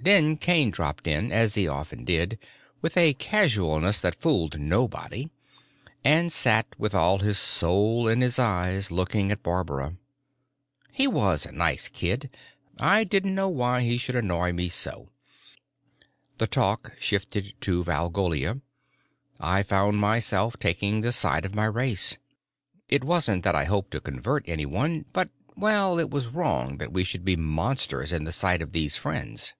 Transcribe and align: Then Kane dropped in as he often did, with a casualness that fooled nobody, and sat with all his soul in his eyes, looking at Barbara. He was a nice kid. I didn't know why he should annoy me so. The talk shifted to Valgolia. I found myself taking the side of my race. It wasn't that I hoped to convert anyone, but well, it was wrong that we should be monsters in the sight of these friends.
Then 0.00 0.36
Kane 0.36 0.70
dropped 0.70 1.06
in 1.06 1.32
as 1.32 1.54
he 1.54 1.66
often 1.66 2.04
did, 2.04 2.38
with 2.82 2.94
a 2.94 3.14
casualness 3.14 4.02
that 4.02 4.14
fooled 4.14 4.60
nobody, 4.60 5.30
and 6.04 6.30
sat 6.30 6.66
with 6.76 6.94
all 6.94 7.20
his 7.20 7.38
soul 7.38 8.06
in 8.06 8.20
his 8.20 8.38
eyes, 8.38 8.90
looking 8.90 9.32
at 9.32 9.42
Barbara. 9.42 9.96
He 10.92 11.06
was 11.06 11.46
a 11.46 11.52
nice 11.52 11.88
kid. 11.88 12.28
I 12.78 13.04
didn't 13.04 13.34
know 13.34 13.48
why 13.48 13.80
he 13.80 13.96
should 13.96 14.14
annoy 14.14 14.52
me 14.52 14.68
so. 14.68 15.08
The 16.36 16.46
talk 16.48 16.92
shifted 17.00 17.54
to 17.62 17.82
Valgolia. 17.82 18.60
I 19.40 19.62
found 19.62 19.96
myself 20.00 20.58
taking 20.58 21.00
the 21.00 21.12
side 21.12 21.46
of 21.46 21.54
my 21.54 21.64
race. 21.64 22.18
It 22.90 23.04
wasn't 23.04 23.42
that 23.44 23.54
I 23.56 23.64
hoped 23.64 23.92
to 23.92 24.02
convert 24.02 24.46
anyone, 24.50 25.06
but 25.14 25.30
well, 25.56 25.98
it 25.98 26.10
was 26.10 26.26
wrong 26.26 26.76
that 26.76 26.92
we 26.92 27.04
should 27.04 27.24
be 27.24 27.36
monsters 27.36 28.12
in 28.12 28.24
the 28.24 28.32
sight 28.32 28.60
of 28.60 28.72
these 28.72 28.98
friends. 28.98 29.54